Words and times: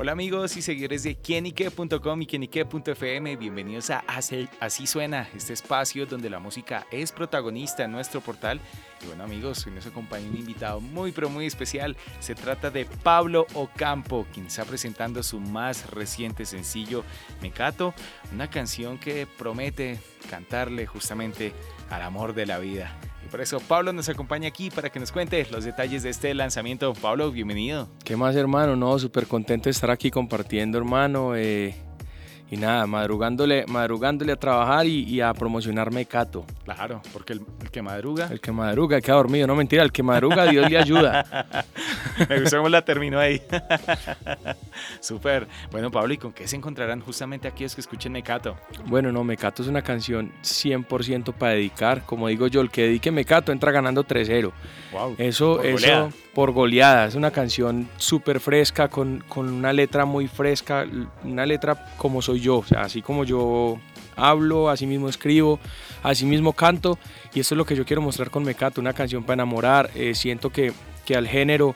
Hola 0.00 0.12
amigos 0.12 0.56
y 0.56 0.62
seguidores 0.62 1.02
de 1.02 1.16
quienique.com 1.16 2.22
y 2.22 2.26
quienique.fm, 2.26 3.36
bienvenidos 3.36 3.90
a 3.90 4.02
Así 4.08 4.86
Suena, 4.86 5.28
este 5.36 5.52
espacio 5.52 6.06
donde 6.06 6.30
la 6.30 6.38
música 6.38 6.86
es 6.90 7.12
protagonista 7.12 7.84
en 7.84 7.92
nuestro 7.92 8.22
portal. 8.22 8.62
Y 9.02 9.08
bueno 9.08 9.24
amigos, 9.24 9.66
hoy 9.66 9.74
nos 9.74 9.86
acompaña 9.86 10.26
un 10.26 10.38
invitado 10.38 10.80
muy 10.80 11.12
pero 11.12 11.28
muy 11.28 11.44
especial. 11.44 11.98
Se 12.18 12.34
trata 12.34 12.70
de 12.70 12.86
Pablo 12.86 13.46
Ocampo, 13.52 14.26
quien 14.32 14.46
está 14.46 14.64
presentando 14.64 15.22
su 15.22 15.38
más 15.38 15.90
reciente 15.90 16.46
sencillo, 16.46 17.04
Mecato, 17.42 17.92
una 18.32 18.48
canción 18.48 18.96
que 18.96 19.26
promete 19.26 19.98
cantarle 20.30 20.86
justamente 20.86 21.52
al 21.90 22.00
amor 22.00 22.32
de 22.32 22.46
la 22.46 22.58
vida. 22.58 22.98
Por 23.30 23.40
eso 23.40 23.60
Pablo 23.60 23.92
nos 23.92 24.08
acompaña 24.08 24.48
aquí 24.48 24.70
para 24.70 24.90
que 24.90 24.98
nos 24.98 25.12
cuente 25.12 25.46
los 25.50 25.64
detalles 25.64 26.02
de 26.02 26.10
este 26.10 26.34
lanzamiento. 26.34 26.92
Pablo, 26.94 27.30
bienvenido. 27.30 27.88
¿Qué 28.04 28.16
más, 28.16 28.34
hermano? 28.34 28.74
No, 28.74 28.98
súper 28.98 29.26
contento 29.26 29.64
de 29.64 29.70
estar 29.70 29.90
aquí 29.90 30.10
compartiendo, 30.10 30.78
hermano. 30.78 31.36
Eh, 31.36 31.76
y 32.50 32.56
nada, 32.56 32.84
madrugándole, 32.86 33.64
madrugándole 33.68 34.32
a 34.32 34.36
trabajar 34.36 34.84
y, 34.86 35.20
a 35.20 35.32
promocionar 35.32 35.92
Mecato. 35.92 36.44
Claro, 36.64 37.00
porque 37.12 37.34
el, 37.34 37.42
que 37.70 37.80
madruga. 37.80 38.26
El 38.30 38.40
que 38.40 38.50
madruga, 38.50 38.96
el 38.96 39.02
que 39.02 39.10
ha 39.12 39.14
dormido, 39.14 39.46
no 39.46 39.54
mentira, 39.54 39.84
el 39.84 39.92
que 39.92 40.02
madruga, 40.02 40.46
Dios 40.46 40.68
le 40.68 40.76
ayuda. 40.76 41.64
Me 42.28 42.40
gustó 42.40 42.56
cómo 42.56 42.68
la 42.68 42.84
terminó 42.84 43.20
ahí. 43.20 43.40
Súper. 45.00 45.46
Bueno, 45.70 45.92
Pablo, 45.92 46.12
¿y 46.12 46.18
con 46.18 46.32
qué 46.32 46.48
se 46.48 46.56
encontrarán 46.56 47.00
justamente 47.00 47.46
aquellos 47.46 47.74
que 47.74 47.82
escuchen 47.82 48.10
Mecato? 48.12 48.56
Bueno, 48.86 49.12
no, 49.12 49.22
Mecato 49.22 49.62
es 49.62 49.68
una 49.68 49.82
canción 49.82 50.32
100% 50.42 51.32
para 51.34 51.52
dedicar. 51.52 52.04
Como 52.04 52.26
digo 52.26 52.48
yo, 52.48 52.62
el 52.62 52.70
que 52.70 52.82
dedique 52.82 53.12
Mecato 53.12 53.52
entra 53.52 53.70
ganando 53.70 54.04
3-0. 54.04 54.50
Wow. 54.92 55.14
Eso, 55.18 55.56
por 55.56 55.66
eso. 55.66 56.10
Por 56.34 56.52
goleada. 56.52 57.06
Es 57.06 57.14
una 57.14 57.30
canción 57.30 57.88
súper 57.96 58.40
fresca, 58.40 58.88
con, 58.88 59.24
con 59.28 59.48
una 59.48 59.72
letra 59.72 60.04
muy 60.04 60.28
fresca, 60.28 60.86
una 61.24 61.46
letra 61.46 61.86
como 61.96 62.22
soy 62.22 62.40
yo, 62.40 62.64
así 62.76 63.02
como 63.02 63.24
yo 63.24 63.78
hablo, 64.16 64.68
así 64.68 64.86
mismo 64.86 65.08
escribo, 65.08 65.58
así 66.02 66.26
mismo 66.26 66.52
canto. 66.52 66.98
Y 67.34 67.40
eso 67.40 67.54
es 67.54 67.56
lo 67.56 67.64
que 67.64 67.76
yo 67.76 67.84
quiero 67.84 68.02
mostrar 68.02 68.30
con 68.30 68.44
Mecato, 68.44 68.80
una 68.80 68.92
canción 68.92 69.24
para 69.24 69.34
enamorar, 69.34 69.90
eh, 69.94 70.14
siento 70.14 70.50
que, 70.50 70.72
que, 71.04 71.16
al 71.16 71.26
género 71.26 71.74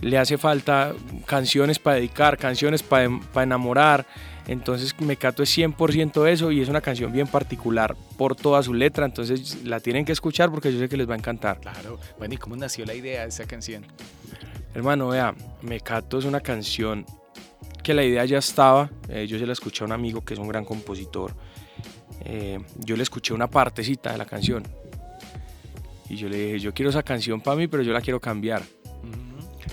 le 0.00 0.18
hace 0.18 0.38
falta 0.38 0.94
canciones 1.26 1.78
para 1.78 1.96
dedicar, 1.96 2.38
canciones 2.38 2.82
para, 2.82 3.08
para 3.32 3.44
enamorar, 3.44 4.06
entonces 4.50 5.00
Mecato 5.00 5.44
es 5.44 5.56
100% 5.56 6.26
eso 6.26 6.50
y 6.50 6.60
es 6.60 6.68
una 6.68 6.80
canción 6.80 7.12
bien 7.12 7.28
particular 7.28 7.94
por 8.18 8.34
toda 8.34 8.60
su 8.64 8.74
letra, 8.74 9.06
entonces 9.06 9.62
la 9.62 9.78
tienen 9.78 10.04
que 10.04 10.10
escuchar 10.10 10.50
porque 10.50 10.72
yo 10.72 10.80
sé 10.80 10.88
que 10.88 10.96
les 10.96 11.08
va 11.08 11.14
a 11.14 11.18
encantar. 11.18 11.60
Claro, 11.60 12.00
bueno, 12.18 12.34
¿y 12.34 12.36
cómo 12.36 12.56
nació 12.56 12.84
la 12.84 12.94
idea 12.94 13.22
de 13.22 13.28
esa 13.28 13.44
canción? 13.44 13.86
Hermano, 14.74 15.06
vea, 15.06 15.36
Mecato 15.62 16.18
es 16.18 16.24
una 16.24 16.40
canción 16.40 17.06
que 17.84 17.94
la 17.94 18.02
idea 18.02 18.24
ya 18.24 18.38
estaba, 18.38 18.90
eh, 19.08 19.24
yo 19.28 19.38
se 19.38 19.46
la 19.46 19.52
escuché 19.52 19.84
a 19.84 19.86
un 19.86 19.92
amigo 19.92 20.24
que 20.24 20.34
es 20.34 20.40
un 20.40 20.48
gran 20.48 20.64
compositor, 20.64 21.32
eh, 22.24 22.58
yo 22.78 22.96
le 22.96 23.04
escuché 23.04 23.32
una 23.32 23.48
partecita 23.48 24.10
de 24.10 24.18
la 24.18 24.24
canción 24.24 24.64
y 26.08 26.16
yo 26.16 26.28
le 26.28 26.36
dije, 26.36 26.58
yo 26.58 26.74
quiero 26.74 26.90
esa 26.90 27.04
canción 27.04 27.40
para 27.40 27.56
mí, 27.56 27.68
pero 27.68 27.84
yo 27.84 27.92
la 27.92 28.00
quiero 28.00 28.18
cambiar. 28.18 28.64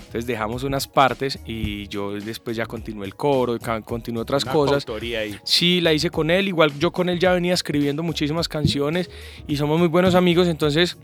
Entonces 0.08 0.26
dejamos 0.26 0.64
unas 0.64 0.88
partes 0.88 1.38
y 1.46 1.88
yo 1.90 2.14
después 2.14 2.56
ya 2.56 2.66
continué 2.66 3.06
el 3.06 3.16
coro, 3.16 3.58
continué 3.84 4.22
otras 4.22 4.44
una 4.44 4.54
cosas. 4.54 4.86
Ahí. 4.90 5.38
Sí, 5.44 5.82
la 5.82 5.92
hice 5.92 6.10
con 6.10 6.32
él, 6.32 6.48
igual 6.48 6.72
yo 6.80 6.92
con 6.92 7.10
él 7.10 7.20
ya 7.20 7.34
venía 7.34 7.54
escribiendo 7.54 8.04
muchísimas 8.04 8.48
canciones 8.48 9.10
y 9.48 9.58
somos 9.58 9.78
muy 9.78 9.90
buenos 9.90 10.16
amigos, 10.16 10.48
entonces 10.48 10.98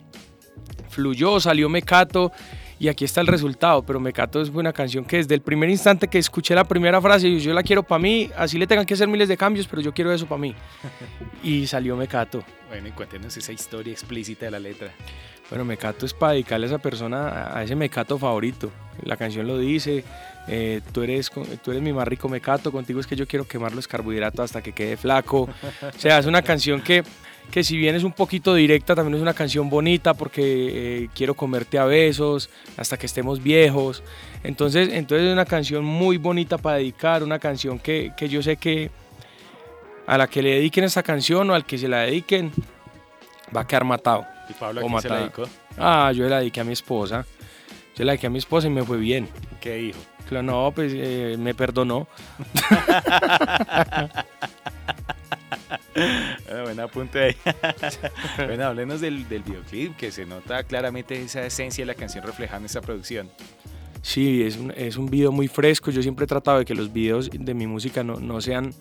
fluyó, 0.87 1.41
salió 1.41 1.67
Mecato 1.67 2.31
y 2.79 2.87
aquí 2.87 3.03
está 3.03 3.19
el 3.19 3.27
resultado, 3.27 3.83
pero 3.83 3.99
Mecato 3.99 4.41
es 4.41 4.49
una 4.49 4.71
canción 4.71 5.03
que 5.03 5.17
desde 5.17 5.35
el 5.35 5.41
primer 5.41 5.69
instante 5.69 6.07
que 6.07 6.17
escuché 6.17 6.55
la 6.55 6.63
primera 6.63 7.01
frase, 7.01 7.29
yo, 7.29 7.37
yo 7.39 7.53
la 7.53 7.63
quiero 7.63 7.83
para 7.83 7.99
mí, 7.99 8.29
así 8.37 8.57
le 8.57 8.67
tengan 8.67 8.85
que 8.85 8.93
hacer 8.93 9.09
miles 9.09 9.27
de 9.27 9.35
cambios, 9.35 9.67
pero 9.67 9.81
yo 9.81 9.93
quiero 9.93 10.13
eso 10.13 10.25
para 10.25 10.39
mí. 10.39 10.55
Y 11.43 11.67
salió 11.67 11.97
Mecato. 11.97 12.41
Bueno, 12.69 12.87
y 12.87 12.91
cuéntenos 12.91 13.35
esa 13.35 13.51
historia 13.51 13.91
explícita 13.91 14.45
de 14.45 14.51
la 14.51 14.59
letra. 14.59 14.93
Bueno, 15.49 15.65
Mecato 15.65 16.05
es 16.05 16.13
para 16.13 16.33
dedicarle 16.33 16.65
a 16.65 16.69
esa 16.69 16.77
persona, 16.79 17.55
a 17.55 17.63
ese 17.63 17.75
Mecato 17.75 18.17
favorito. 18.17 18.71
La 19.03 19.17
canción 19.17 19.47
lo 19.47 19.57
dice, 19.57 20.03
eh, 20.47 20.81
tú, 20.91 21.03
eres, 21.03 21.31
tú 21.63 21.71
eres 21.71 21.83
mi 21.83 21.93
más 21.93 22.07
rico 22.07 22.29
Mecato, 22.29 22.71
contigo 22.71 22.99
es 22.99 23.07
que 23.07 23.15
yo 23.15 23.27
quiero 23.27 23.47
quemar 23.47 23.73
los 23.73 23.87
carbohidratos 23.87 24.45
hasta 24.45 24.61
que 24.61 24.71
quede 24.71 24.97
flaco. 24.97 25.49
O 25.81 25.99
sea, 25.99 26.19
es 26.19 26.25
una 26.25 26.41
canción 26.41 26.81
que 26.81 27.03
que 27.51 27.63
si 27.63 27.77
bien 27.77 27.95
es 27.95 28.03
un 28.03 28.13
poquito 28.13 28.53
directa, 28.55 28.95
también 28.95 29.15
es 29.15 29.21
una 29.21 29.33
canción 29.33 29.69
bonita 29.69 30.13
porque 30.13 30.41
eh, 30.43 31.09
quiero 31.13 31.33
comerte 31.35 31.77
a 31.77 31.85
besos 31.85 32.49
hasta 32.77 32.97
que 32.97 33.05
estemos 33.05 33.43
viejos. 33.43 34.03
Entonces, 34.43 34.89
entonces 34.91 35.27
es 35.27 35.33
una 35.33 35.45
canción 35.45 35.83
muy 35.83 36.17
bonita 36.17 36.57
para 36.57 36.77
dedicar, 36.77 37.23
una 37.23 37.39
canción 37.39 37.79
que, 37.79 38.11
que 38.17 38.29
yo 38.29 38.41
sé 38.41 38.57
que 38.57 38.91
a 40.07 40.17
la 40.17 40.27
que 40.27 40.41
le 40.41 40.55
dediquen 40.55 40.83
esta 40.83 41.03
canción 41.03 41.49
o 41.49 41.53
al 41.53 41.65
que 41.65 41.77
se 41.77 41.87
la 41.87 41.99
dediquen 41.99 42.51
va 43.55 43.61
a 43.61 43.67
quedar 43.67 43.83
matado. 43.83 44.32
¿Y 44.49 44.53
Pablo 44.53 44.81
a 44.81 44.83
quién 44.83 45.01
se 45.01 45.09
la 45.09 45.19
dedicó? 45.19 45.43
Ah, 45.77 46.11
yo 46.13 46.27
la 46.27 46.39
dediqué 46.39 46.61
a 46.61 46.63
mi 46.63 46.73
esposa. 46.73 47.25
Yo 47.95 48.03
la 48.03 48.13
dediqué 48.13 48.27
a 48.27 48.29
mi 48.29 48.39
esposa 48.39 48.67
y 48.67 48.69
me 48.69 48.83
fue 48.83 48.97
bien. 48.97 49.29
¿Qué 49.61 49.75
dijo? 49.75 49.99
Claro, 50.27 50.43
no, 50.43 50.71
pues 50.73 50.93
eh, 50.95 51.35
me 51.37 51.53
perdonó. 51.53 52.07
bueno, 56.45 56.63
buen 56.63 56.79
apunte 56.79 57.23
ahí. 57.23 57.35
bueno, 58.37 58.65
háblenos 58.65 59.01
del, 59.01 59.27
del, 59.27 59.43
videoclip, 59.43 59.95
que 59.97 60.11
se 60.11 60.25
nota 60.25 60.63
claramente 60.63 61.21
esa 61.21 61.45
esencia 61.45 61.83
de 61.83 61.87
la 61.87 61.95
canción 61.95 62.25
reflejada 62.25 62.59
en 62.59 62.65
esta 62.65 62.81
producción. 62.81 63.29
Sí, 64.01 64.43
es 64.43 64.57
un, 64.57 64.71
es 64.75 64.97
un 64.97 65.05
video 65.07 65.31
muy 65.31 65.47
fresco. 65.47 65.91
Yo 65.91 66.01
siempre 66.01 66.25
he 66.25 66.27
tratado 66.27 66.59
de 66.59 66.65
que 66.65 66.75
los 66.75 66.91
videos 66.91 67.29
de 67.31 67.53
mi 67.53 67.67
música 67.67 68.03
no, 68.03 68.15
no 68.19 68.41
sean 68.41 68.73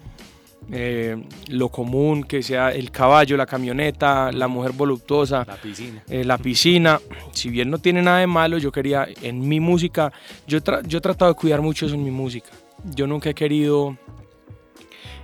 eh, 0.71 1.17
lo 1.49 1.69
común, 1.69 2.25
que 2.25 2.43
sea 2.43 2.71
el 2.71 2.91
caballo, 2.91 3.37
la 3.37 3.47
camioneta, 3.47 4.31
la 4.33 4.49
mujer 4.49 4.73
voluptuosa, 4.73 5.45
la 5.47 5.57
piscina. 5.57 6.03
Eh, 6.09 6.25
la 6.25 6.39
piscina. 6.39 7.01
Si 7.33 7.51
bien 7.51 7.71
no 7.71 7.79
tiene 7.79 8.03
nada 8.03 8.19
de 8.19 8.27
malo, 8.27 8.59
yo 8.59 8.71
quería 8.71 9.09
en 9.23 9.47
mi 9.47 9.61
música, 9.61 10.13
yo, 10.47 10.63
tra 10.63 10.83
yo 10.83 10.99
he 10.99 11.01
tratado 11.01 11.33
de 11.33 11.39
cuidar 11.39 11.61
mucho 11.61 11.87
eso 11.87 11.95
en 11.95 12.05
mi 12.05 12.11
música. 12.11 12.51
Yo 12.95 13.07
nunca 13.07 13.31
he 13.31 13.35
querido 13.35 13.97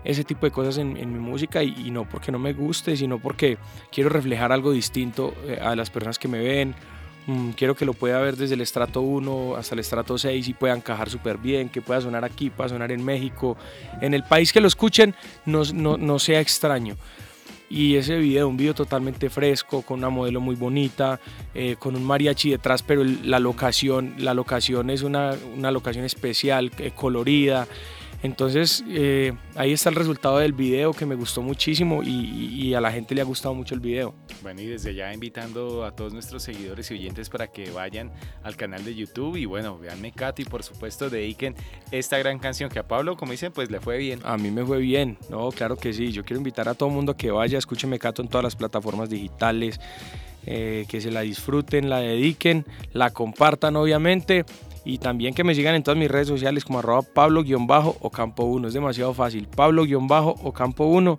ese 0.05 0.25
tipo 0.25 0.47
de 0.47 0.53
cosas 0.53 0.79
en, 0.79 0.97
en 0.97 1.13
mi 1.13 1.19
música 1.19 1.63
y, 1.63 1.75
y, 1.85 1.91
no 1.91 2.09
porque 2.09 2.33
no 2.33 2.39
me 2.39 2.53
guste, 2.53 2.97
sino 2.97 3.19
porque 3.19 3.59
quiero 3.91 4.09
reflejar 4.11 4.53
algo 4.53 4.73
distinto 4.73 5.35
eh, 5.47 5.59
a 5.61 5.77
las 5.77 5.91
personas 5.91 6.19
que 6.19 6.29
me 6.29 6.39
ven. 6.39 6.75
Mm, 7.29 7.51
quiero 7.51 7.77
que 7.77 7.85
lo 7.85 7.93
pueda 7.93 8.19
ver 8.21 8.37
desde 8.37 8.55
el 8.55 8.63
estrato 8.63 9.03
1 9.03 9.57
hasta 9.57 9.75
el 9.75 9.81
estrato 9.81 10.17
6 10.17 10.49
y 10.49 10.55
pueda 10.55 10.75
encajar 10.75 11.11
súper 11.11 11.37
bien, 11.37 11.69
que 11.69 11.83
pueda 11.83 12.01
sonar 12.01 12.25
aquí, 12.25 12.49
pueda 12.49 12.71
sonar 12.71 12.91
en 12.91 13.05
México, 13.05 13.59
en 14.01 14.15
el 14.15 14.25
país 14.25 14.51
que 14.51 14.63
lo 14.63 14.67
escuchen, 14.67 15.15
no, 15.45 15.63
no, 15.75 15.99
no 15.99 16.19
sea 16.19 16.41
extraño. 16.41 16.97
Y 17.69 17.97
ese 17.97 18.17
video, 18.17 18.49
un 18.49 18.57
video 18.57 18.73
totalmente 18.73 19.29
fresco, 19.29 19.83
con 19.83 19.99
una 19.99 20.09
modelo 20.09 20.41
muy 20.41 20.55
bonita, 20.57 21.21
eh, 21.55 21.77
con 21.79 21.95
un 21.97 22.03
mariachi 22.03 22.49
detrás, 22.49 22.83
pero 22.83 23.05
la 23.05 23.39
locación, 23.39 24.15
la 24.17 24.33
locación 24.33 24.89
es 24.89 25.03
una, 25.03 25.35
una 25.55 25.71
locación 25.71 26.07
especial, 26.07 26.73
eh, 26.79 26.93
colorida. 26.95 27.69
Entonces 28.23 28.85
eh, 28.89 29.33
ahí 29.55 29.73
está 29.73 29.91
el 29.91 29.95
resultado 29.95 30.39
del 30.39 30.53
video 30.53 30.93
que 30.93 31.07
me 31.07 31.15
gustó 31.15 31.41
muchísimo 31.41 32.03
y, 32.03 32.09
y, 32.11 32.75
a 32.75 32.81
la 32.81 32.91
gente 32.91 33.15
le 33.15 33.21
ha 33.21 33.25
gustado 33.25 33.55
mucho 33.55 33.75
el 33.75 33.81
video. 33.81 34.15
Bueno, 34.43 34.61
y 34.61 34.67
desde 34.67 34.95
ya 34.95 35.13
invitando 35.13 35.85
a 35.85 35.93
todos 35.93 36.13
nuestros 36.13 36.43
seguidores 36.43 36.91
y 36.91 36.95
oyentes 36.95 37.29
para 37.29 37.47
que 37.47 37.71
vayan 37.71 38.13
al 38.43 38.57
canal 38.57 38.85
de 38.85 38.95
YouTube 38.95 39.37
y 39.37 39.45
bueno, 39.45 39.79
vean 39.79 40.01
Mecato 40.01 40.43
y 40.43 40.45
por 40.45 40.65
supuesto 40.65 41.09
dediquen 41.09 41.55
esta 41.93 42.19
gran 42.19 42.39
canción 42.39 42.71
que 42.71 42.81
a 42.81 42.89
Pablo, 42.89 43.17
como 43.17 43.33
dicen, 43.33 43.53
pues 43.53 43.71
le 43.71 43.81
fue 43.81 43.99
bien. 43.99 44.21
A 44.25 44.37
mí 44.37 44.51
me 44.51 44.65
fue 44.65 44.79
bien, 44.79 45.17
no, 45.31 45.51
claro 45.51 45.77
que 45.77 45.93
sí. 45.93 46.11
Yo 46.11 46.25
quiero 46.25 46.39
invitar 46.39 46.69
a 46.69 46.75
todo 46.75 46.89
el 46.89 46.95
mundo 46.97 47.13
a 47.13 47.17
que 47.17 47.31
vaya, 47.31 47.59
escuche 47.59 47.87
Mecato 47.87 48.23
en 48.23 48.29
todas 48.29 48.45
las 48.45 48.57
plataformas 48.57 49.11
digitales, 49.11 49.81
eh, 50.47 50.87
que 50.89 51.01
se 51.01 51.11
la 51.11 51.21
disfruten, 51.21 51.89
la 51.89 52.01
dediquen, 52.01 52.65
la 52.93 53.11
compartan 53.11 53.77
obviamente 53.77 54.45
y 54.89 54.97
también 54.97 55.35
que 55.35 55.45
me 55.45 55.55
sigan 55.55 55.75
en 55.75 55.83
todas 55.83 55.99
mis 55.99 56.11
redes 56.11 56.29
sociales 56.29 56.65
como 56.65 56.79
arroba 56.79 57.03
pablo-ocampo1. 57.03 58.69
Es 58.69 58.73
demasiado 58.73 59.13
fácil. 59.13 59.47
Pablo-ocampo1. 59.47 61.19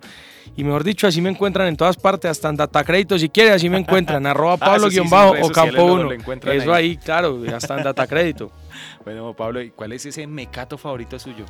Y 0.56 0.64
mejor 0.64 0.82
dicho, 0.82 1.06
así 1.06 1.20
me 1.20 1.30
encuentran 1.30 1.68
en 1.68 1.76
todas 1.76 1.96
partes, 1.96 2.32
hasta 2.32 2.48
en 2.48 2.56
Datacrédito 2.56 3.16
si 3.16 3.28
quieren, 3.28 3.52
así 3.52 3.70
me 3.70 3.78
encuentran. 3.78 4.26
arroba 4.26 4.56
pablo-ocampo1. 4.56 6.52
Eso 6.52 6.74
ahí. 6.74 6.90
ahí, 6.90 6.96
claro, 6.96 7.40
hasta 7.54 7.78
en 7.78 7.84
Datacrédito. 7.84 8.50
bueno, 9.04 9.34
Pablo, 9.34 9.62
¿y 9.62 9.70
cuál 9.70 9.92
es 9.92 10.04
ese 10.04 10.26
mecato 10.26 10.76
favorito 10.76 11.16
suyo? 11.20 11.44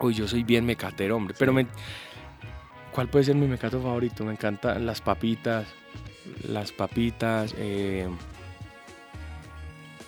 Uy, 0.00 0.12
yo 0.12 0.28
soy 0.28 0.44
bien 0.44 0.66
mecatero, 0.66 1.16
hombre. 1.16 1.32
Sí. 1.32 1.38
Pero 1.38 1.54
me... 1.54 1.66
¿cuál 2.92 3.08
puede 3.08 3.24
ser 3.24 3.34
mi 3.34 3.46
mecato 3.46 3.80
favorito? 3.80 4.26
Me 4.26 4.32
encantan 4.32 4.84
las 4.84 5.00
papitas. 5.00 5.66
Las 6.46 6.70
papitas. 6.70 7.54
Eh 7.56 8.06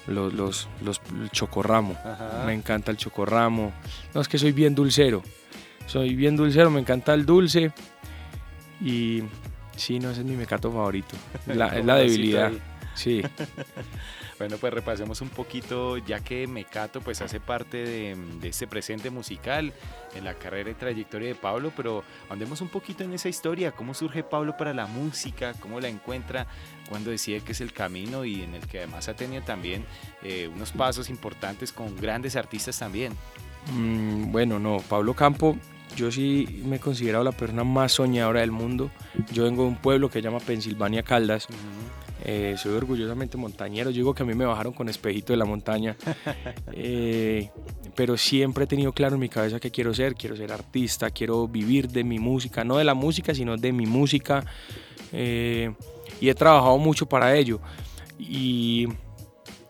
los, 0.06 0.32
los, 0.32 0.68
los 0.82 1.00
el 1.20 1.30
chocorramo. 1.30 1.96
Me 2.46 2.54
encanta 2.54 2.90
el 2.90 2.96
chocorramo. 2.96 3.72
No, 4.14 4.20
es 4.20 4.28
que 4.28 4.38
soy 4.38 4.52
bien 4.52 4.74
dulcero. 4.74 5.22
Soy 5.86 6.14
bien 6.14 6.36
dulcero, 6.36 6.70
me 6.70 6.80
encanta 6.80 7.14
el 7.14 7.24
dulce. 7.26 7.72
Y 8.80 9.22
sí, 9.76 9.98
no, 9.98 10.10
ese 10.10 10.20
es 10.20 10.26
mi 10.26 10.36
mecato 10.36 10.70
favorito. 10.70 11.16
La, 11.46 11.68
es 11.68 11.84
la 11.84 11.96
debilidad. 11.96 12.52
Sí. 12.94 13.22
bueno, 14.38 14.56
pues 14.58 14.72
repasemos 14.72 15.20
un 15.20 15.28
poquito, 15.28 15.96
ya 15.98 16.20
que 16.20 16.46
Mecato 16.46 17.00
pues 17.00 17.20
hace 17.22 17.40
parte 17.40 17.84
de, 17.84 18.16
este 18.42 18.66
presente 18.66 19.10
musical 19.10 19.72
en 20.14 20.24
la 20.24 20.34
carrera 20.34 20.70
y 20.70 20.74
trayectoria 20.74 21.28
de 21.28 21.34
Pablo, 21.34 21.72
pero 21.76 22.04
andemos 22.28 22.60
un 22.60 22.68
poquito 22.68 23.04
en 23.04 23.12
esa 23.12 23.28
historia, 23.28 23.72
cómo 23.72 23.94
surge 23.94 24.22
Pablo 24.22 24.56
para 24.56 24.74
la 24.74 24.86
música, 24.86 25.54
cómo 25.60 25.80
la 25.80 25.88
encuentra, 25.88 26.46
cuando 26.88 27.10
decide 27.10 27.40
que 27.40 27.52
es 27.52 27.60
el 27.60 27.72
camino 27.72 28.24
y 28.24 28.42
en 28.42 28.54
el 28.54 28.66
que 28.66 28.78
además 28.78 29.08
ha 29.08 29.14
tenido 29.14 29.42
también 29.42 29.84
eh, 30.22 30.48
unos 30.52 30.72
pasos 30.72 31.10
importantes 31.10 31.72
con 31.72 31.96
grandes 31.96 32.36
artistas 32.36 32.78
también. 32.78 33.12
Mm, 33.72 34.30
bueno, 34.30 34.58
no, 34.58 34.78
Pablo 34.88 35.14
Campo 35.14 35.56
yo 35.94 36.10
sí 36.10 36.62
me 36.64 36.76
he 36.76 36.80
considerado 36.80 37.24
la 37.24 37.32
persona 37.32 37.64
más 37.64 37.92
soñadora 37.92 38.40
del 38.40 38.50
mundo. 38.50 38.90
Yo 39.32 39.44
vengo 39.44 39.62
de 39.62 39.68
un 39.68 39.76
pueblo 39.76 40.08
que 40.08 40.14
se 40.14 40.22
llama 40.22 40.40
Pensilvania 40.40 41.02
Caldas. 41.02 41.48
Eh, 42.28 42.56
soy 42.58 42.74
orgullosamente 42.74 43.36
montañero. 43.36 43.90
Yo 43.90 43.98
digo 43.98 44.12
que 44.12 44.24
a 44.24 44.26
mí 44.26 44.34
me 44.34 44.44
bajaron 44.44 44.72
con 44.72 44.88
espejito 44.88 45.32
de 45.32 45.36
la 45.36 45.44
montaña. 45.44 45.96
Eh, 46.78 47.50
pero 47.94 48.16
siempre 48.16 48.64
he 48.64 48.66
tenido 48.66 48.92
claro 48.92 49.14
en 49.14 49.20
mi 49.20 49.28
cabeza 49.28 49.60
que 49.60 49.70
quiero 49.70 49.94
ser. 49.94 50.14
Quiero 50.14 50.36
ser 50.36 50.52
artista, 50.52 51.10
quiero 51.10 51.46
vivir 51.46 51.88
de 51.88 52.04
mi 52.04 52.18
música. 52.18 52.64
No 52.64 52.76
de 52.76 52.84
la 52.84 52.94
música, 52.94 53.34
sino 53.34 53.56
de 53.56 53.72
mi 53.72 53.86
música. 53.86 54.44
Eh, 55.12 55.72
y 56.20 56.28
he 56.28 56.34
trabajado 56.34 56.76
mucho 56.78 57.06
para 57.06 57.34
ello. 57.34 57.60
Y 58.18 58.88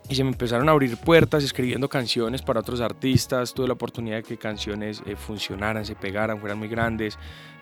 y 0.09 0.15
se 0.15 0.23
me 0.23 0.31
empezaron 0.31 0.69
a 0.69 0.73
abrir 0.73 0.97
puertas 0.97 1.43
escribiendo 1.43 1.89
canciones 1.89 2.43
para 2.43 2.61
otros 2.61 2.81
artistas. 2.81 3.53
Tuve 3.53 3.67
la 3.67 3.73
oportunidad 3.75 4.17
de 4.17 4.23
que 4.23 4.37
canciones 4.37 5.03
eh, 5.05 5.17
funcionaran, 5.17 5.85
se 5.85 5.97
pegaran, 5.97 6.39
fueran 6.39 6.59
muy 6.59 6.69
grandes. 6.69 7.19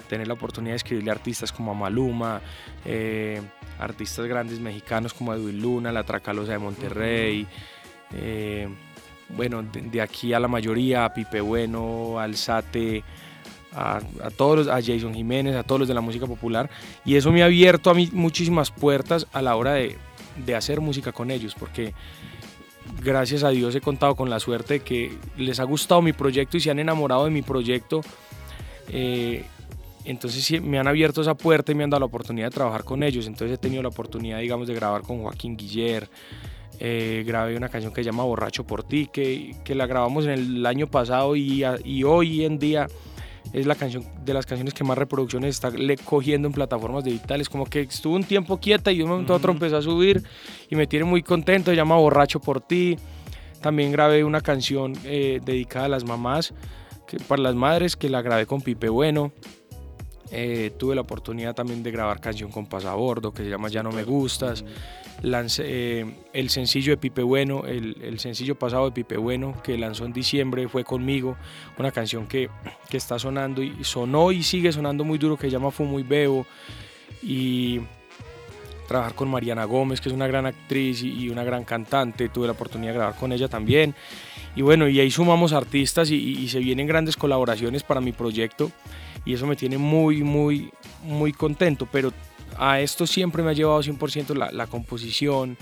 Tener 0.09 0.29
la 0.29 0.35
oportunidad 0.35 0.73
de 0.73 0.77
escribirle 0.77 1.11
a 1.11 1.15
artistas 1.15 1.51
como 1.51 1.71
a 1.71 1.75
Maluma, 1.75 2.43
eh, 2.85 3.41
artistas 3.79 4.27
grandes 4.27 4.61
mexicanos 4.61 5.15
como 5.15 5.33
Edwin 5.33 5.61
Luna, 5.61 5.91
La 5.91 6.03
Tracalosa 6.03 6.53
de 6.53 6.59
Monterrey. 6.59 7.47
Eh, 8.13 8.69
bueno, 9.31 9.63
de, 9.63 10.03
aquí 10.03 10.35
a 10.35 10.41
la 10.41 10.49
mayoría, 10.49 11.07
a 11.07 11.15
Pipe 11.15 11.41
Bueno, 11.41 12.19
al 12.19 12.37
Sate. 12.37 13.03
A, 13.77 14.01
todos 14.37 14.69
a 14.69 14.75
Jason 14.75 15.13
Jiménez, 15.13 15.57
a 15.57 15.65
todos 15.65 15.81
los 15.81 15.89
de 15.89 15.95
la 15.95 16.01
música 16.01 16.29
popular 16.29 16.71
y 17.05 17.17
eso 17.17 17.33
me 17.33 17.43
ha 17.43 17.47
abierto 17.47 17.91
a 17.91 17.95
mí 17.95 18.09
muchísimas 18.13 18.71
puertas 18.71 19.27
a 19.33 19.43
la 19.43 19.57
hora 19.57 19.73
de, 19.73 19.99
de 20.37 20.55
hacer 20.55 20.81
música 20.81 21.13
con 21.13 21.31
ellos 21.31 21.55
porque 21.59 21.95
gracias 23.03 23.43
a 23.43 23.51
Dios 23.51 23.75
he 23.75 23.81
contado 23.81 24.15
con 24.15 24.31
la 24.31 24.41
suerte 24.41 24.75
de 24.75 24.81
que 24.81 25.19
les 25.37 25.61
ha 25.61 25.65
gustado 25.65 26.03
mi 26.03 26.13
proyecto 26.13 26.57
y 26.57 26.61
se 26.61 26.71
han 26.71 26.79
enamorado 26.79 27.25
de 27.25 27.31
mi 27.31 27.43
proyecto. 27.43 28.03
Eh, 28.89 29.45
entonces 30.05 30.61
me 30.63 30.79
han 30.79 30.87
abierto 30.87 31.23
esa 31.23 31.35
puerta 31.35 31.73
y 31.73 31.75
me 31.75 31.85
han 31.85 31.91
dado 31.91 32.01
la 32.01 32.07
oportunidad 32.07 32.49
de 32.49 32.55
trabajar 32.55 32.85
con 32.85 33.03
ellos. 33.03 33.27
Entonces 33.27 33.55
he 33.55 33.59
tenido 33.59 33.83
la 33.83 33.89
oportunidad, 33.89 34.41
digamos, 34.41 34.69
de 34.69 34.75
grabar 34.75 35.03
con 35.03 35.23
Joaquín 35.23 35.57
Guiller. 35.57 36.09
Eh, 36.79 37.23
grabé 37.27 37.57
una 37.57 37.69
canción 37.69 37.93
que 37.93 38.03
se 38.03 38.11
llama 38.11 38.25
Borracho 38.25 38.65
por 38.65 38.83
ti, 38.83 39.09
que, 39.11 39.55
la 39.69 39.87
grabamos 39.87 40.25
en 40.25 40.33
el 40.33 40.67
año 40.67 40.89
pasado 40.89 41.37
y 41.37 41.65
hoy 42.05 42.45
en 42.45 42.59
día 42.59 42.89
es 43.53 43.67
la 43.67 43.75
canción 43.75 44.05
de 44.25 44.35
las 44.35 44.47
canciones 44.47 44.75
que 44.75 44.85
más 44.85 44.99
reproducciones 44.99 45.51
está 45.51 45.71
le 45.71 45.97
cogiendo 45.97 46.49
en 46.49 46.55
plataformas 46.55 47.05
digitales. 47.05 47.49
Como 47.49 47.67
que 47.67 47.83
estuvo 47.83 48.15
un 48.15 48.25
tiempo 48.25 48.59
quieta 48.59 48.91
y 48.91 48.99
de 48.99 49.05
un 49.05 49.11
momento 49.11 49.33
a 49.33 49.37
otro 49.37 49.53
empezó 49.53 49.77
a 49.77 49.83
subir 49.83 50.23
y 50.71 50.77
me 50.77 50.87
tiene 50.87 51.05
muy 51.05 51.23
contento. 51.23 51.71
Se 51.71 51.77
llama 51.77 51.97
Borracho 51.97 52.41
por 52.41 52.61
ti. 52.61 52.97
También 53.61 53.93
grabé 53.93 54.25
una 54.25 54.41
canción 54.41 54.93
eh, 55.05 55.41
dedicada 55.45 55.87
a 55.87 55.89
las 55.89 56.05
mamás, 56.05 56.53
que, 57.07 57.19
para 57.19 57.43
las 57.43 57.55
madres, 57.55 57.97
que 57.97 58.11
la 58.11 58.23
grabé 58.23 58.47
con 58.47 58.61
Pipe 58.61 58.89
Bueno. 58.89 59.33
Eh, 60.31 60.73
tuve 60.79 60.95
la 60.95 61.03
oportunidad 61.03 61.55
también 61.55 61.83
de 61.83 61.91
grabar 61.91 62.21
canción 62.21 62.51
con 62.51 62.67
Pasabordo, 62.67 63.33
que 63.33 63.43
se 63.43 63.51
llama 63.51 63.69
Ya 63.69 63.83
no 63.83 63.93
me 63.93 64.05
gustas. 64.05 64.65
Eh, 65.59 66.05
el 66.33 66.51
sencillo 66.51 66.93
de 66.93 66.97
Pipe 66.97 67.23
Bueno, 67.23 67.65
el, 67.67 68.19
sencillo 68.19 68.59
pasado 68.59 68.87
de 68.87 68.93
Pipe 68.93 69.17
Bueno 69.17 69.55
que 69.63 69.79
lanzó 69.79 70.05
en 70.05 70.13
diciembre 70.13 70.69
fue 70.69 70.85
conmigo, 70.85 71.37
una 71.79 71.93
canción 71.93 72.27
que, 72.27 72.51
está 72.91 73.19
sonando 73.19 73.63
y 73.63 73.83
sonó 73.83 74.31
y 74.31 74.43
sigue 74.43 74.71
sonando 74.71 75.03
muy 75.03 75.19
duro 75.19 75.37
que 75.37 75.49
se 75.49 75.51
llama 75.51 75.73
Fumo 75.73 75.99
y 75.99 76.05
Bebo 76.05 76.47
y 77.23 77.81
trabajar 78.87 79.15
con 79.15 79.29
Mariana 79.29 79.65
Gómez 79.65 80.01
que 80.01 80.09
es 80.09 80.15
una 80.15 80.27
gran 80.27 80.47
actriz 80.47 81.03
y, 81.03 81.29
una 81.29 81.45
gran 81.45 81.65
cantante, 81.65 82.29
tuve 82.29 82.47
la 82.47 82.53
oportunidad 82.53 82.93
de 82.93 82.99
grabar 82.99 83.17
con 83.17 83.33
ella 83.33 83.49
también. 83.49 83.95
Y 84.57 84.63
bueno 84.63 84.89
y 84.89 85.01
ahí 85.01 85.11
sumamos 85.11 85.53
artistas 85.53 86.11
y, 86.11 86.17
y 86.17 86.49
se 86.49 86.59
vienen 86.61 86.87
grandes 86.87 87.17
colaboraciones 87.17 87.83
para 87.83 88.01
mi 88.01 88.13
proyecto. 88.13 88.71
Y 89.25 89.33
eso 89.35 89.47
me 89.47 89.57
tiene 89.57 89.79
muy 89.79 90.23
muy 90.23 90.71
muy 91.03 91.33
contento. 91.33 91.89
Pero 91.91 92.13
a 92.59 92.81
esto 92.81 93.07
siempre 93.07 93.43
me 93.43 93.51
ha 93.51 93.53
llevado 93.53 93.83
100% 93.83 94.35
la, 94.35 94.51
la, 94.53 94.67
composición, 94.67 95.57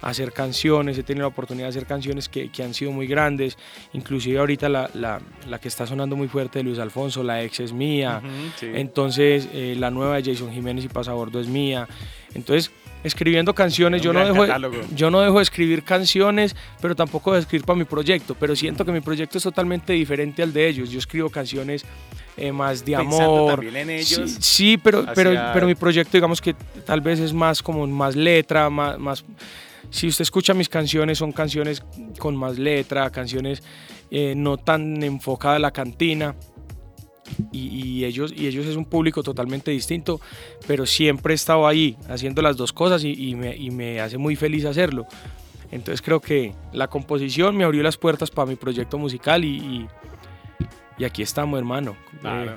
hacer 0.00 0.32
canciones, 0.32 0.98
he 0.98 1.02
tenido 1.02 1.24
la 1.24 1.28
oportunidad 1.28 1.66
de 1.66 1.70
hacer 1.70 1.86
canciones 1.86 2.28
que, 2.28 2.50
que 2.50 2.62
han 2.62 2.74
sido 2.74 2.92
muy 2.92 3.06
grandes, 3.06 3.56
inclusive 3.92 4.38
ahorita 4.38 4.68
la, 4.68 4.90
la, 4.94 5.20
la, 5.48 5.60
que 5.60 5.68
está 5.68 5.86
sonando 5.86 6.16
muy 6.16 6.28
fuerte 6.28 6.60
de 6.60 6.64
Luis 6.64 6.78
Alfonso, 6.78 7.22
la 7.22 7.42
ex 7.42 7.60
es 7.60 7.72
mía, 7.72 8.22
entonces 8.62 9.48
eh, 9.52 9.76
la 9.78 9.90
nueva 9.90 10.16
de 10.16 10.32
Jason 10.32 10.52
Jiménez 10.52 10.84
y 10.84 10.88
Pasabordo 10.88 11.40
es 11.40 11.48
mía, 11.48 11.88
entonces 12.34 12.70
escribiendo 13.04 13.54
canciones, 13.54 14.02
yo 14.02 14.12
no, 14.12 14.24
dejo, 14.24 14.44
yo 14.94 15.10
no 15.10 15.20
dejo 15.20 15.36
de 15.36 15.42
escribir 15.42 15.84
canciones, 15.84 16.56
pero 16.80 16.96
tampoco 16.96 17.32
de 17.32 17.40
escribir 17.40 17.64
para 17.64 17.78
mi 17.78 17.84
proyecto, 17.84 18.34
pero 18.34 18.56
siento 18.56 18.84
que 18.84 18.92
mi 18.92 19.00
proyecto 19.00 19.38
es 19.38 19.44
totalmente 19.44 19.92
diferente 19.92 20.42
al 20.42 20.52
de 20.52 20.68
ellos, 20.68 20.90
yo 20.90 20.98
escribo 20.98 21.30
canciones 21.30 21.84
eh, 22.38 22.52
más 22.52 22.84
de 22.84 22.96
amor. 22.96 23.56
También 23.56 23.76
en 23.76 23.90
ellos. 23.90 24.36
Sí, 24.40 24.78
pero, 24.78 25.04
pero, 25.14 25.32
pero 25.52 25.66
mi 25.66 25.74
proyecto 25.74 26.12
digamos 26.16 26.40
que 26.40 26.54
tal 26.84 27.00
vez 27.00 27.20
es 27.20 27.32
más 27.32 27.62
como 27.62 27.86
más 27.86 28.16
letra, 28.16 28.70
más, 28.70 28.98
más 28.98 29.24
si 29.90 30.06
usted 30.06 30.22
escucha 30.22 30.54
mis 30.54 30.68
canciones, 30.68 31.18
son 31.18 31.32
canciones 31.32 31.82
con 32.18 32.36
más 32.36 32.58
letra, 32.58 33.10
canciones 33.10 33.62
eh, 34.10 34.34
no 34.36 34.56
tan 34.56 35.02
enfocadas 35.02 35.56
a 35.56 35.60
la 35.60 35.70
cantina. 35.70 36.34
Y, 37.52 38.04
ellos, 38.04 38.32
y 38.34 38.46
ellos 38.46 38.64
es 38.64 38.74
un 38.74 38.86
público 38.86 39.22
totalmente 39.22 39.70
distinto, 39.70 40.18
pero 40.66 40.86
siempre 40.86 41.34
he 41.34 41.36
estado 41.36 41.66
ahí 41.66 41.94
haciendo 42.08 42.40
las 42.40 42.56
dos 42.56 42.72
cosas 42.72 43.04
y, 43.04 43.34
me, 43.34 43.54
y 43.54 43.70
me 43.70 44.00
hace 44.00 44.16
muy 44.16 44.34
feliz 44.34 44.64
hacerlo. 44.64 45.06
Entonces 45.70 46.00
creo 46.00 46.20
que 46.20 46.54
la 46.72 46.88
composición 46.88 47.54
me 47.54 47.64
abrió 47.64 47.82
las 47.82 47.98
puertas 47.98 48.30
para 48.30 48.48
mi 48.48 48.56
proyecto 48.56 48.96
musical 48.96 49.44
y, 49.44 49.86
y 50.98 51.04
aquí 51.04 51.22
estamos, 51.22 51.58
hermano. 51.58 51.96
Eh, 52.24 52.56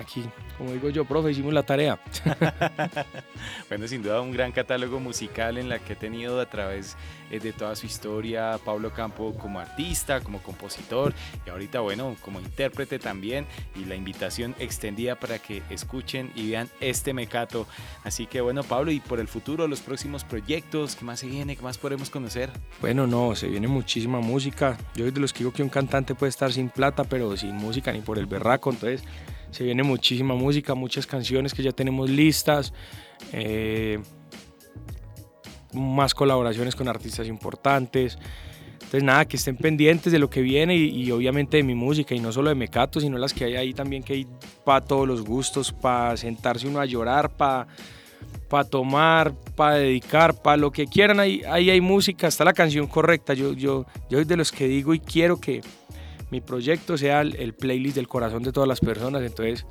aquí 0.00 0.28
como 0.58 0.72
digo 0.72 0.90
yo, 0.90 1.04
profe, 1.04 1.30
hicimos 1.30 1.54
la 1.54 1.62
tarea. 1.62 2.00
bueno, 3.68 3.86
sin 3.86 4.02
duda 4.02 4.20
un 4.20 4.32
gran 4.32 4.50
catálogo 4.50 4.98
musical 4.98 5.56
en 5.56 5.68
la 5.68 5.78
que 5.78 5.92
he 5.92 5.96
tenido 5.96 6.40
a 6.40 6.46
través 6.46 6.96
eh, 7.30 7.38
de 7.38 7.52
toda 7.52 7.76
su 7.76 7.86
historia 7.86 8.58
Pablo 8.64 8.92
Campo 8.92 9.34
como 9.34 9.60
artista, 9.60 10.20
como 10.20 10.42
compositor 10.42 11.14
y 11.46 11.50
ahorita, 11.50 11.78
bueno, 11.78 12.16
como 12.22 12.40
intérprete 12.40 12.98
también 12.98 13.46
y 13.76 13.84
la 13.84 13.94
invitación 13.94 14.56
extendida 14.58 15.14
para 15.14 15.38
que 15.38 15.62
escuchen 15.70 16.32
y 16.34 16.50
vean 16.50 16.68
este 16.80 17.14
mecato. 17.14 17.68
Así 18.02 18.26
que 18.26 18.40
bueno, 18.40 18.64
Pablo, 18.64 18.90
y 18.90 18.98
por 18.98 19.20
el 19.20 19.28
futuro, 19.28 19.68
los 19.68 19.80
próximos 19.80 20.24
proyectos, 20.24 20.96
¿qué 20.96 21.04
más 21.04 21.20
se 21.20 21.28
viene? 21.28 21.54
¿Qué 21.54 21.62
más 21.62 21.78
podemos 21.78 22.10
conocer? 22.10 22.50
Bueno, 22.80 23.06
no, 23.06 23.36
se 23.36 23.46
viene 23.46 23.68
muchísima 23.68 24.18
música. 24.18 24.76
Yo 24.96 25.04
soy 25.04 25.12
de 25.12 25.20
los 25.20 25.32
que 25.32 25.38
digo 25.40 25.52
que 25.52 25.62
un 25.62 25.68
cantante 25.68 26.16
puede 26.16 26.30
estar 26.30 26.52
sin 26.52 26.68
plata, 26.68 27.04
pero 27.04 27.36
sin 27.36 27.54
música 27.54 27.92
ni 27.92 28.00
por 28.00 28.18
el 28.18 28.26
berraco, 28.26 28.70
entonces 28.70 29.04
se 29.50 29.64
viene 29.64 29.82
muchísima 29.82 30.34
música, 30.34 30.74
muchas 30.74 31.06
canciones 31.06 31.54
que 31.54 31.62
ya 31.62 31.72
tenemos 31.72 32.10
listas, 32.10 32.72
eh, 33.32 33.98
más 35.72 36.14
colaboraciones 36.14 36.74
con 36.74 36.88
artistas 36.88 37.26
importantes. 37.26 38.18
Entonces 38.74 39.02
nada, 39.02 39.26
que 39.26 39.36
estén 39.36 39.56
pendientes 39.56 40.12
de 40.12 40.18
lo 40.18 40.30
que 40.30 40.40
viene 40.40 40.74
y, 40.74 41.10
obviamente 41.10 41.58
de 41.58 41.62
mi 41.62 41.74
música 41.74 42.14
y 42.14 42.20
no 42.20 42.32
solo 42.32 42.48
de 42.48 42.54
Mecato, 42.54 43.00
sino 43.00 43.18
las 43.18 43.34
que 43.34 43.44
hay 43.44 43.56
ahí 43.56 43.74
también 43.74 44.02
que 44.02 44.14
hay 44.14 44.26
para 44.64 44.82
todos 44.82 45.06
los 45.06 45.22
gustos, 45.22 45.72
para 45.72 46.16
sentarse 46.16 46.66
uno 46.66 46.80
a 46.80 46.86
llorar, 46.86 47.36
para 47.36 47.66
para 48.48 48.64
tomar, 48.64 49.34
para 49.54 49.74
dedicar, 49.74 50.34
para 50.34 50.56
lo 50.56 50.70
que 50.70 50.86
quieran, 50.86 51.20
ahí, 51.20 51.42
ahí 51.48 51.70
hay 51.70 51.80
música, 51.80 52.26
está 52.26 52.44
la 52.44 52.54
canción 52.54 52.86
correcta. 52.86 53.34
Yo, 53.34 53.52
yo, 53.52 53.84
yo 54.08 54.18
soy 54.18 54.24
de 54.24 54.36
los 54.36 54.50
que 54.50 54.66
digo 54.66 54.94
y 54.94 55.00
quiero 55.00 55.38
que, 55.38 55.60
mi 56.30 56.40
proyecto 56.40 56.98
sea 56.98 57.20
el, 57.22 57.54
playlist 57.54 57.96
del 57.96 58.08
corazón 58.08 58.42
de 58.42 58.52
todas 58.52 58.68
las 58.68 58.80
personas. 58.80 59.22
Entonces, 59.22 59.66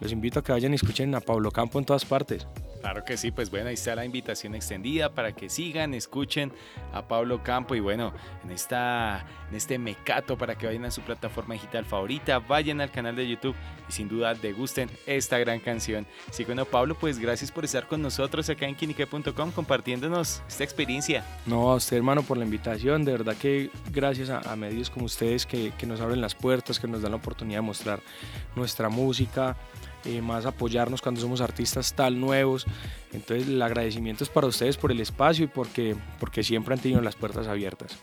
los 0.00 0.12
invito 0.12 0.40
a 0.40 0.42
que 0.42 0.52
vayan 0.52 0.72
y 0.72 0.76
escuchen 0.76 1.14
a 1.14 1.20
Pablo 1.20 1.50
Campo 1.50 1.78
en 1.78 1.84
todas 1.84 2.04
partes. 2.04 2.46
Claro 2.82 3.04
que 3.04 3.16
sí, 3.16 3.30
pues 3.30 3.48
bueno, 3.48 3.68
ahí 3.68 3.74
está 3.74 3.94
la 3.94 4.04
invitación 4.04 4.56
extendida 4.56 5.08
para 5.14 5.30
que 5.30 5.48
sigan, 5.48 5.94
escuchen 5.94 6.52
a 6.92 7.06
Pablo 7.06 7.40
Campo 7.40 7.76
y 7.76 7.80
bueno, 7.80 8.12
en, 8.42 8.50
esta, 8.50 9.24
en 9.48 9.54
este 9.54 9.78
mecato 9.78 10.36
para 10.36 10.58
que 10.58 10.66
vayan 10.66 10.86
a 10.86 10.90
su 10.90 11.00
plataforma 11.00 11.54
digital 11.54 11.84
favorita, 11.84 12.40
vayan 12.40 12.80
al 12.80 12.90
canal 12.90 13.14
de 13.14 13.28
YouTube 13.28 13.54
y 13.88 13.92
sin 13.92 14.08
duda 14.08 14.34
degusten 14.34 14.90
esta 15.06 15.38
gran 15.38 15.60
canción. 15.60 16.08
Así 16.28 16.42
que 16.42 16.46
bueno, 16.48 16.64
Pablo, 16.64 16.96
pues 16.96 17.20
gracias 17.20 17.52
por 17.52 17.64
estar 17.64 17.86
con 17.86 18.02
nosotros 18.02 18.50
acá 18.50 18.66
en 18.66 18.74
quinique.com 18.74 19.52
compartiéndonos 19.52 20.42
esta 20.48 20.64
experiencia. 20.64 21.24
No, 21.46 21.70
a 21.70 21.76
usted 21.76 21.96
hermano 21.96 22.24
por 22.24 22.36
la 22.36 22.44
invitación, 22.44 23.04
de 23.04 23.12
verdad 23.12 23.36
que 23.36 23.70
gracias 23.92 24.28
a, 24.28 24.56
medios 24.56 24.90
como 24.90 25.06
ustedes 25.06 25.46
que, 25.46 25.72
que 25.78 25.86
nos 25.86 26.00
abren 26.00 26.20
las 26.20 26.34
puertas, 26.34 26.80
que 26.80 26.88
nos 26.88 27.00
dan 27.00 27.12
la 27.12 27.18
oportunidad 27.18 27.58
de 27.58 27.62
mostrar 27.62 28.00
nuestra 28.56 28.88
música. 28.88 29.56
Eh, 30.04 30.20
más 30.20 30.46
apoyarnos 30.46 31.00
cuando 31.00 31.20
somos 31.20 31.40
artistas 31.40 31.94
tal 31.94 32.20
nuevos. 32.20 32.66
Entonces 33.12 33.46
el 33.48 33.60
agradecimiento 33.62 34.24
es 34.24 34.30
para 34.30 34.46
ustedes 34.46 34.76
por 34.76 34.90
el 34.90 35.00
espacio 35.00 35.44
y 35.44 35.48
porque, 35.48 35.96
porque 36.18 36.42
siempre 36.42 36.74
han 36.74 36.80
tenido 36.80 37.00
las 37.00 37.16
puertas 37.16 37.46
abiertas. 37.46 37.96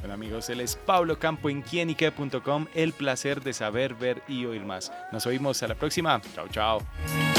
Bueno 0.00 0.14
amigos, 0.14 0.50
él 0.50 0.60
es 0.60 0.76
Pablo 0.76 1.18
Campo 1.18 1.48
en 1.48 1.62
quienique.com, 1.62 2.66
el 2.74 2.92
placer 2.92 3.42
de 3.42 3.54
saber, 3.54 3.94
ver 3.94 4.22
y 4.28 4.44
oír 4.44 4.62
más. 4.62 4.92
Nos 5.12 5.26
oímos 5.26 5.62
a 5.62 5.68
la 5.68 5.74
próxima. 5.74 6.20
Chao, 6.34 6.48
chao. 6.48 7.33